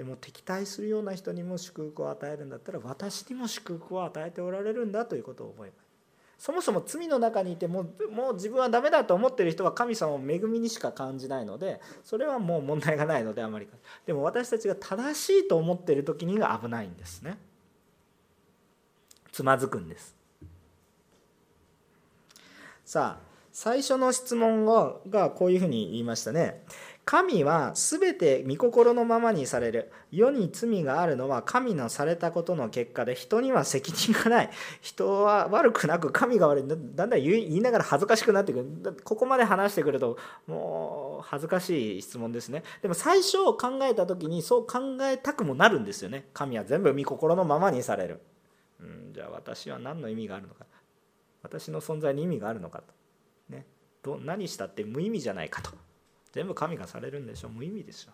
[0.00, 5.74] でも敵対するような人にも祝福を与えるんだったら私にも祝福を与えておられるんだということを覚えま
[6.38, 6.46] す。
[6.46, 13.68] そもそも罪の中にいてももう自分はダメだと思ってる人は神様を恵みにしか感じないのでそれはもう問題がないのであまり
[14.06, 17.36] でも私たちが正しいと思ってる時にが危ないんですね。
[19.30, 20.16] つまずくんです。
[22.86, 26.62] さあ最初の質問がこういうふうに言いましたね。
[27.10, 29.90] 神は全て御心のままにされる。
[30.12, 34.50] 世に罪があるのは神のされたことの結果で人には責任がない。
[34.80, 36.68] 人は悪くなく神が悪い。
[36.68, 38.96] だんだん言いながら恥ずかしくなってくる。
[39.02, 42.62] ここまで話してくるともう恥ずかしい質問ですね。
[42.80, 46.28] でも最初考えた時にそう考えたくもなるんですよね。
[46.32, 48.20] 神は全部御心のままにされる、
[48.78, 50.64] うん、じゃあ私は何の意味があるのか。
[51.42, 52.84] 私の存在に意味があるのかと、
[53.48, 53.66] ね、
[54.00, 55.72] ど何したって無意味じゃないかと。
[56.32, 57.48] 全部神がされるんでしょ。
[57.48, 58.12] う無意味でしょ。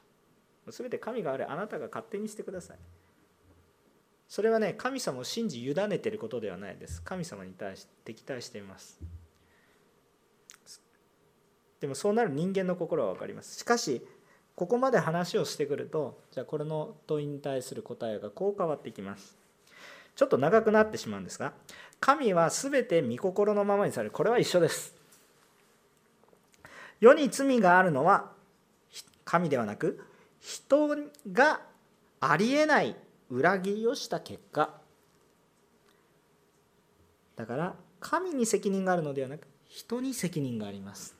[0.70, 2.78] 全て神があれあなたが勝手にしてください。
[4.28, 7.02] それはね神様を信じ委ねてることではないです。
[7.02, 9.00] 神様に対して敵対しています。
[11.80, 13.58] でもそうなる人間の心は分かります。
[13.58, 14.04] しかし
[14.56, 19.36] ここまで話をしてくるとじゃあこれの問いに対する答えがこう変わってきます。
[20.16, 21.52] ちょっと長くなってしまうんですが
[22.00, 24.10] 神は全て御心のままにされる。
[24.10, 24.95] これは一緒です。
[27.00, 28.32] 世に罪があるのは
[29.24, 30.00] 神ではなく
[30.40, 30.88] 人
[31.32, 31.60] が
[32.20, 32.96] ありえない
[33.28, 34.80] 裏切りをした結果。
[37.34, 41.16] だから神に責任があるのではなく人に責任があります。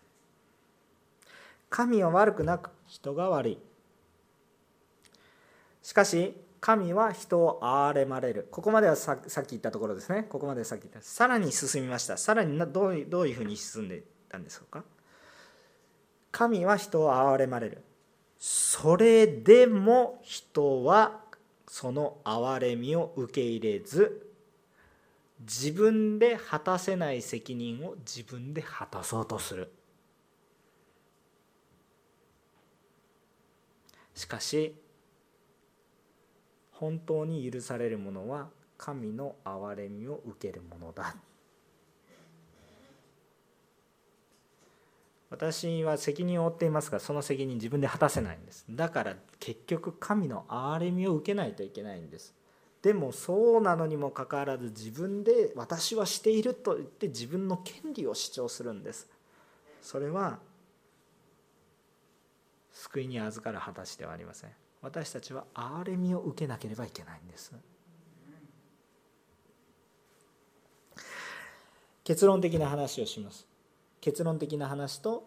[1.69, 3.59] 神は悪くなく人が悪い。
[5.83, 8.49] しかし神は人を憐れまれる。
[8.51, 10.25] ここまではさっき言ったところですね。
[10.25, 11.03] ここまでさっき言った。
[11.03, 12.17] さらに進みました。
[12.17, 14.85] さらにどういうふうに進んでいったんでしょうか。
[16.37, 17.83] 神は人を憐れまれる。
[18.39, 21.23] それでも人は
[21.67, 24.31] その憐れみを受け入れず
[25.41, 29.73] 自分で果たせない責任を自分で果たそうとする。
[34.15, 34.75] しかし
[36.73, 41.17] 本当に許されるものは神の憐れみを受けるものだ。
[45.29, 48.65] 私は責任を負っていますがその責任自分で果たせないんです。
[48.71, 52.35] だから結局神の憐れみを受けないといけないんです。
[52.83, 59.09] でもそうなのにもかかわらず自分で私はしていると言って自分の権利を主張するんです。
[59.83, 60.39] それは
[62.73, 64.51] 救いに預かる果たしではありません。
[64.83, 67.53] 私たちは憐れみを受けなければいけないんです。
[72.05, 73.49] 結論的な話をします。
[74.07, 75.25] 結論的な話と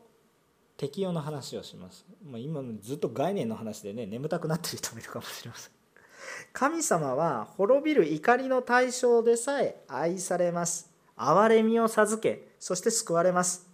[0.77, 2.05] 適用の話をします。
[2.25, 5.71] まあ、今ずっと概念の話でね眠たくなってる人もいるかもしれません。
[6.53, 10.89] 神様は滅びる怒りの対象でさえ愛されます。
[11.17, 13.67] 憐れみを授け、そして救われます。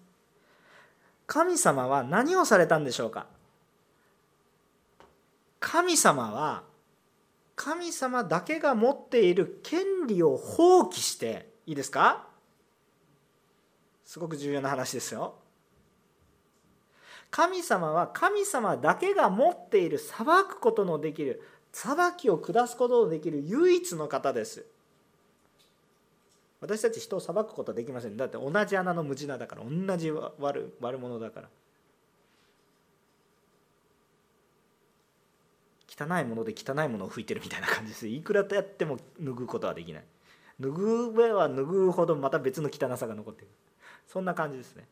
[1.27, 3.27] 神様は何をされたんでしょうか？
[5.59, 6.63] 神様は
[7.55, 12.27] 神様だけが持っている権利を放棄していいですか？
[14.05, 15.35] すごく重要な話ですよ。
[17.31, 21.41] 神様は神様だけが持っている裁くことのできる
[21.73, 24.65] 裁きを下すことのできる唯一の方です。
[26.61, 28.15] 私たち人を裁くことはできません。
[28.15, 31.49] だって同じ穴の無地なだから同じ悪悪者だから。
[35.97, 38.07] 汚いもので汚いものを拭いてるみたいな感じです。
[38.07, 40.03] いくらとやっても拭うことはできない。
[40.61, 43.51] 拭う上は拭うほどまた別の汚さが残っている。
[44.07, 44.87] そんな感じですね。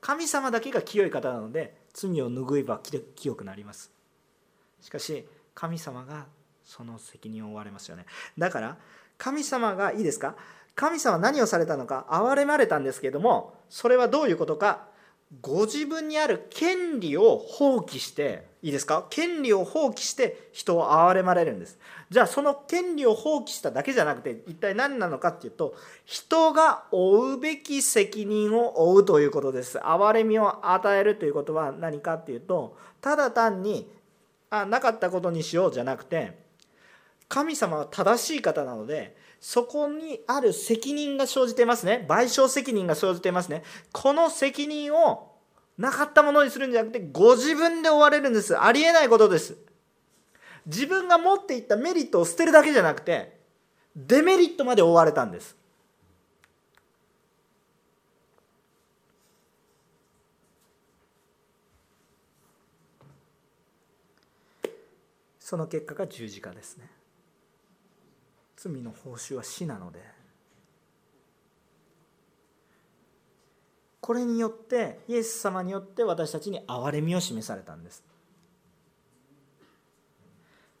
[0.00, 2.80] 神様だけが清い方なので罪を拭えば
[3.16, 3.90] 清くなります。
[4.80, 6.26] しかし神様が
[6.64, 8.06] その責任を負われますよね。
[8.36, 8.76] だから
[9.16, 10.36] 神様がいいですか？
[10.76, 12.06] 神様は何をされたのか？
[12.10, 14.86] 憐れまれたんですけどもそれはどういうことか？
[15.42, 19.06] ご自分にある権利を放棄していいですか？
[19.08, 21.78] 権利を放棄して人を憐れまれるんです。
[22.10, 29.78] じゃあその権利を放棄しただけじゃなくて一体何なのかっていうと人が負うべき責任を負うということです。
[29.78, 33.88] 憐れみを与えるということは何かっていうとただ単に
[34.50, 36.36] あなかったことにしようじゃなくて
[37.28, 42.04] 神様は正しい方なのでそこにある責任が生じていますね。
[42.08, 43.62] 賠償責任が生じていますね。
[43.92, 45.27] この責任を
[45.78, 48.60] なかったものにするんじゃなくてご自分で追われるんです。
[48.60, 49.56] ありえないことです。
[50.66, 53.38] 自分が持っていったメリットを捨てるだけじゃなくて
[53.96, 55.56] デメリットまで追われたんです。
[65.38, 66.90] その結果が十字架ですね。
[68.56, 70.17] 罪の報酬は死なので。
[74.08, 78.02] これによってイエス様によって私たちに憐れみを示されたんです。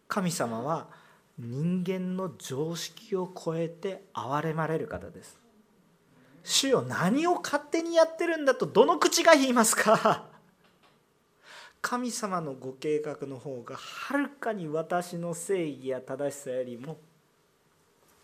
[0.08, 0.86] 神様は
[1.38, 5.38] 人間の常識を超えて憐れまれる方です。
[6.42, 10.24] 主よ何を勝手にやってるんだとどの口が言いますか？
[11.82, 16.96] 神様のご計画の方がはるかに私の正義や正しさよりも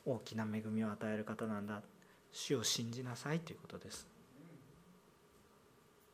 [0.07, 1.82] 大きな恵みを与える方なんだ。
[2.32, 4.13] 主を信じなさいということです。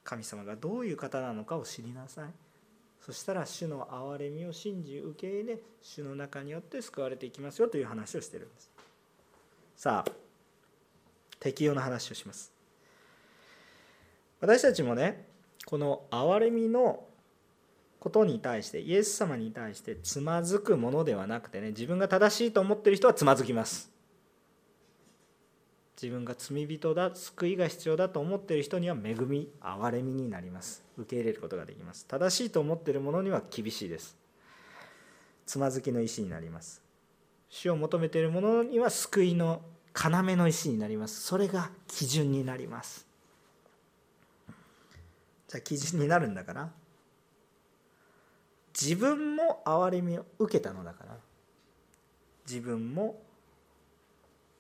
[0.05, 2.31] 神様がどういう方なのかを知りなさい。
[3.01, 8.71] そしたら主の憐れみを信じ受け入れ主の中によって救われていきますよという話をしてるんです。
[9.77, 10.13] さあ
[11.39, 12.53] 適用の話をします。
[14.41, 15.27] 私たちもね
[15.65, 17.05] この憐れみの
[17.99, 23.90] ことに対してイエス様に対してつまずくものではなくてね自分が正しいと思ってる人はつまずきます。
[26.01, 30.83] 自分が罪人だ救いが必要だと思っている人には恵み憐れみになります。
[30.97, 32.07] 受け入れることができます。
[32.07, 34.17] 正しいと思っているものには厳しいです。
[35.45, 36.83] つまずきの石になります。
[37.51, 39.61] 死を求めているものには救いの
[39.95, 41.21] 要の石になります。
[41.21, 43.07] それが基準になります。
[45.49, 46.71] じゃあ基準になるんだから
[48.73, 51.17] 自分も憐れみを受けたのだから
[52.49, 53.21] 自分も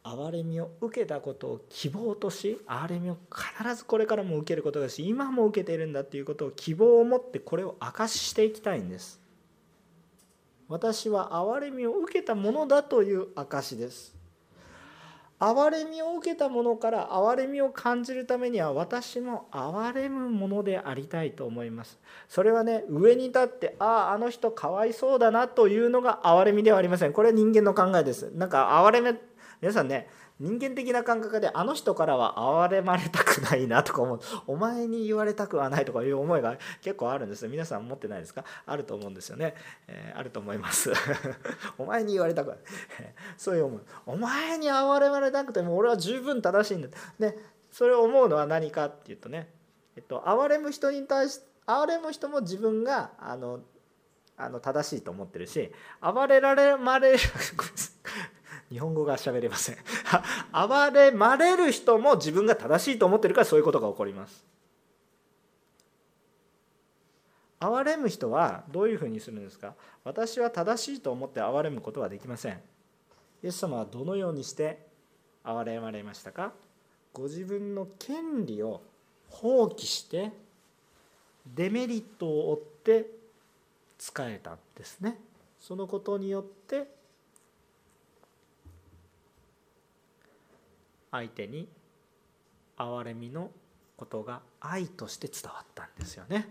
[0.03, 9.21] 憐れみを受けたことを希望とし憐れみを必ずこれからも受けることだし今も受けているんだっていうことを希望を持ってこれを証ししていきたいんです。
[10.69, 14.21] 私は憐れみを受けたものだという証です。
[15.41, 21.99] 憐れみを受けたものから憐れみを感じるためには私も憐れむものでありたいと思います。
[22.29, 27.15] それはね上に立ってあああの人かわいそうだなというのが憐れみではありません。
[27.15, 28.31] これは人間の考えです。
[28.35, 29.15] なんか憐れめ
[29.61, 30.09] 皆さんね
[30.39, 34.21] 人間的な感覚であの人からは憐れまれたくないなとか思う。
[34.47, 37.47] お前に言われたくはないとかいう思いが結構あるんです。
[37.47, 38.43] 皆さん持ってないですか？
[38.65, 39.55] あると思うんですよね、
[39.87, 40.91] えー、あると思います。
[41.77, 42.59] お前に言われたくない。
[43.37, 43.83] そういう思い。
[44.07, 46.89] お前に憐れまれたくても俺は十分正しいんだ。
[47.19, 47.39] で
[47.71, 49.53] それを思うのは何かっていうとね、
[49.95, 53.61] えっと、憐れむ人に対し憐れむ人も自分があの
[54.39, 57.19] あの正しいと思ってるし暴れられまれる
[58.71, 59.77] 日本語が喋れません。
[60.53, 64.45] 暴れまれる人も自分が正しいと思ってるからそういうことが起こります。
[67.59, 69.75] 憐れむ人はどういうふうにするんですか？
[70.05, 72.63] 私は正しいと思って憐れむことはできません。
[73.43, 74.87] イエス様はどのようにして
[75.45, 76.53] 憐れまれましたか？
[77.13, 78.81] ご自分の権利を
[79.29, 80.33] 放棄して
[81.47, 83.11] デメリットを負って
[83.99, 85.21] 使えたんですね。
[85.59, 87.00] そのことによって
[91.11, 91.69] 相手に
[92.77, 93.51] 憐れみの
[93.97, 96.49] ことが愛として伝わったんですよね。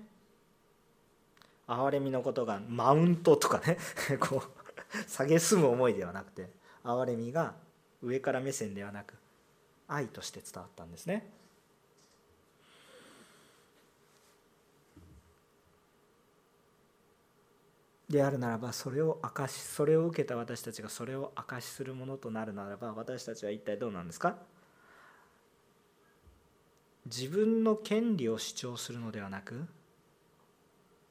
[1.68, 3.78] 憐れみのことがマウントとかね
[4.20, 6.50] こう蔑む思いではなくて
[6.84, 7.54] 憐れみが
[8.02, 9.14] 上から目線ではなく
[9.88, 11.39] 愛として伝わったんですね。
[18.10, 24.38] であるならばそれを証しそれを受けた私たちがそれを証しするものとなるならば私たちは一体どうなんですか？
[27.06, 29.68] 自分の権利を主張するのではなく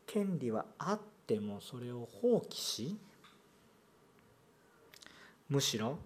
[0.07, 2.99] 権利はあってもそれを放棄し
[5.49, 5.99] むしろ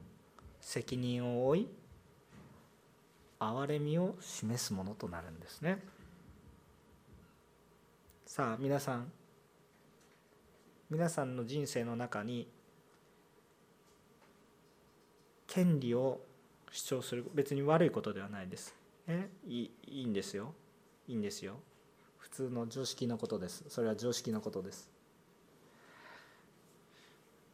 [0.61, 1.69] 責任を負い
[3.41, 5.83] 憐れみを示すものとなるんですね。
[8.27, 9.11] さあ皆さん
[10.93, 12.47] 皆さんの人生の中に
[15.47, 16.21] 権利を
[16.71, 18.75] 主張する別に悪いことではないです、
[19.07, 20.53] ね、いいいんですよ。
[21.09, 21.55] いいんですよ。
[22.19, 23.65] 普通の常識のことです。
[23.71, 24.91] それは常識のことです。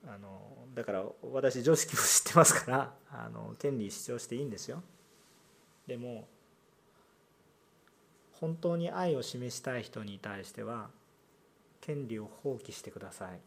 [0.04, 0.40] あの
[0.74, 4.82] だから私常識を知ってますからあの権利主張していいんですよ。
[5.86, 6.26] でも
[8.32, 10.90] 本当に愛を示したい人に対しては
[11.80, 13.40] 権利を放棄してください。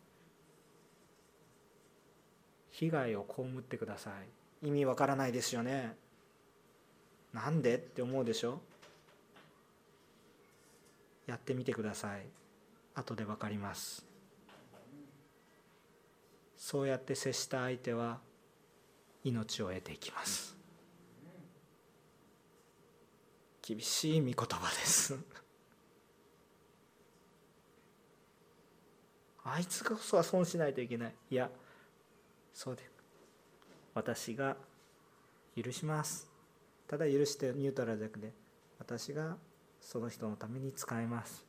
[2.72, 4.12] 被害を被ってくださ
[4.64, 4.68] い。
[4.68, 5.96] 意味わからないですよね。
[7.34, 8.62] なんでって思うでしょ。
[11.28, 12.26] やってみてください。
[12.96, 14.06] 後で分かります。
[16.58, 18.20] そうやって接した相手は
[19.24, 20.58] 命を得ていきます。
[23.62, 25.18] 厳しい御言葉です
[29.44, 31.16] あいつこそは損しないといけない。
[31.30, 31.50] いや
[32.54, 32.84] そうで
[33.94, 34.56] 私が
[35.56, 36.30] 許します。
[36.88, 38.34] ただ許してニュートラルじゃなくて
[38.80, 39.38] 私が
[39.80, 41.46] その人のために使えます。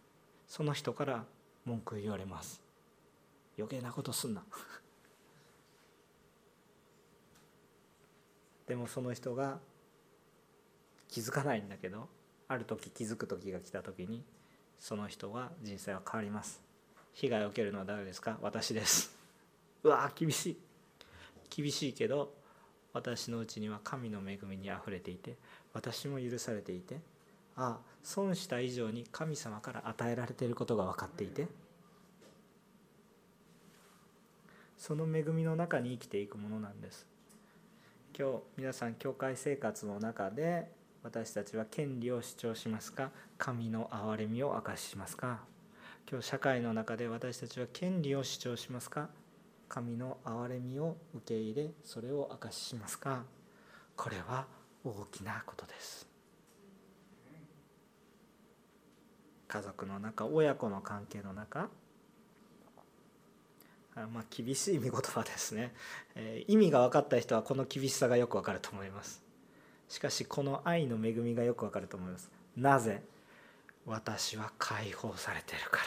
[0.46, 1.24] その人から
[1.64, 2.62] 文句言われます。
[3.58, 4.44] 余計なことすんな。
[8.66, 9.60] でもその人が
[11.08, 12.08] 気づかないんだけど
[12.48, 14.24] ある時気づく時が来た時に
[14.78, 16.71] その人は人生は変わります。
[17.12, 18.38] 被害を受けるのは誰ですか？
[18.42, 19.14] 私です。
[19.84, 20.56] うわ厳しい。
[21.50, 22.34] 厳しいけど
[22.92, 25.36] 私のうちには神の恵みにあふれていて
[25.74, 26.96] 私も許されていて
[27.56, 31.48] ああ損した以上に神様から与えられていることが分かっていて
[34.78, 37.06] その恵みの中に生きていくものなんです。
[38.18, 40.70] 今日皆さん教会生活の中で
[41.02, 43.10] 私たちは権利を主張しますか？
[43.38, 45.51] 神の憐れみを明かししますか？
[46.10, 49.08] 今日社会の中で私たちは権利を主張しますか？
[49.68, 53.24] 神の憐れみを受け入れそれを明かししますか？
[53.96, 54.46] これは
[54.84, 56.06] 大きなことです。
[59.48, 61.68] 家族の中親子の関係の中
[63.94, 65.74] まあ、厳しい見言葉ですね、
[66.14, 69.22] えー、意味が分かった人はこの厳しさがよく分かると思います。
[69.86, 72.30] しかしこの愛の恵みがよく分かると思います。
[72.56, 73.02] なぜ？
[73.86, 75.78] 私は解放されてるか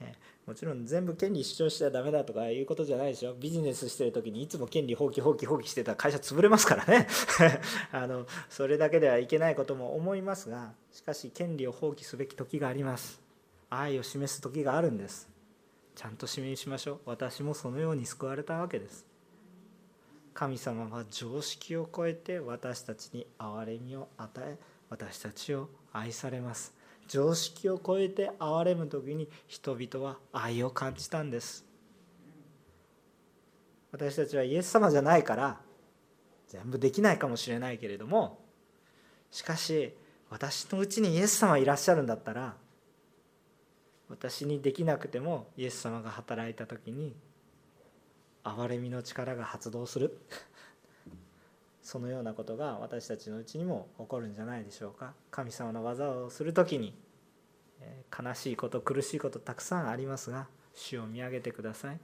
[0.00, 0.06] ら。
[0.06, 0.14] ね、
[0.46, 3.34] もちろん全部権利主張してはダメだとかいうことじゃないでしょ。
[3.34, 7.06] ビジネスしてる時にいつも権利放棄放棄放棄してたら会社潰れますからね。
[7.92, 13.20] あのそれだけではいけないことも思いますがしかし権利を放棄すべき時があります。
[13.68, 15.28] 愛を示す時があるんです。
[15.94, 17.00] ちゃんと示しましょう。
[17.06, 19.09] 私もそのように救われたわけです。
[20.34, 24.58] 神様は常識を超えて私たちに憐れみを与え
[24.88, 26.74] 私たちを愛されます。
[27.08, 31.70] 常識を超えて憐れむ時に人々は愛を感じたんです。
[33.92, 35.60] 私たちはイエス様じゃないから
[36.48, 38.38] 全部できないかもしれないけれども
[39.30, 39.94] しかし
[40.28, 42.54] 私のうちにイエス様いらっしゃるんだったら
[44.08, 47.14] 私にできなくてもイエス様が働いた時に
[48.44, 50.18] 憐れみの力が発動する。
[51.82, 55.14] そのようなことが私たちのうちにも起こるんじゃないでしょうか。
[55.30, 56.94] 神様の技をする時に
[58.16, 62.00] 悲しいこと苦しいことたくさんありますが主を見上げてください。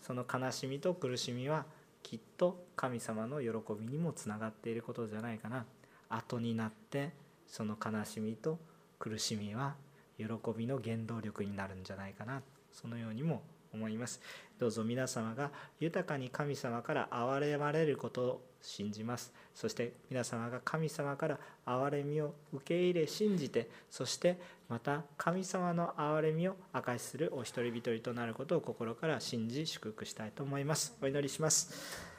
[0.00, 1.66] その悲しみと苦しみは
[2.02, 5.66] きっと神様の喜びにもつながっていることじゃないかな。
[6.08, 7.12] 後になって
[7.46, 8.58] その悲しみと
[8.98, 9.76] 苦しみは
[10.16, 10.24] 喜
[10.56, 12.42] びの原動力になるんじゃないかな。
[12.72, 13.42] そのようにも
[13.78, 14.20] 思います。
[14.58, 19.32] どうぞ皆様が豊かに神様から憐れまれることを信じます。
[19.54, 30.96] そして皆様が神様から憐れみを受け入れ信じてそしてまた神様の憐れみを明かしするお一人一人となることを心から信じ祝福したいと思います。
[31.00, 32.17] お祈りします。